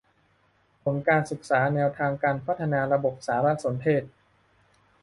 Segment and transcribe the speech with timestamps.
[0.83, 4.03] ผลการศึกษาแนวทางการพัฒนาระบบสารสนเทศ